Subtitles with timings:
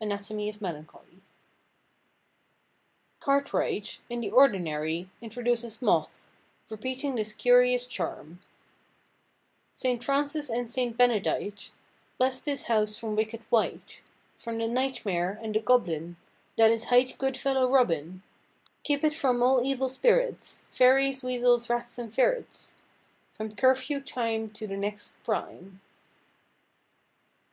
[0.00, 1.22] —(Anatomy of Melancholie.)
[3.20, 6.32] Cartwright, in The Ordinary, introduces Moth,
[6.68, 8.40] repeating this curious charm:—
[9.74, 11.70] "Saint Frances and Saint Benedight
[12.18, 14.02] Blesse this house from wicked wight,
[14.36, 16.16] From the nightmare, and the goblin
[16.56, 18.24] That is hight Goodfellow Robin;
[18.82, 22.74] Keep it from all evil spirits, Fairies, weezels, rats, and ferrets;
[23.32, 25.80] From curfew time To the next prime."